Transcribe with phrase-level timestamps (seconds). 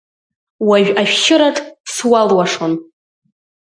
[0.67, 1.57] Уажә ашәшьыраҿ
[1.93, 2.73] суалуашон…